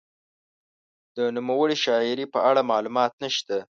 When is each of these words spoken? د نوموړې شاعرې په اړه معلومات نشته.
د 1.15 1.17
نوموړې 1.35 1.75
شاعرې 1.85 2.25
په 2.33 2.39
اړه 2.49 2.61
معلومات 2.71 3.11
نشته. 3.23 3.55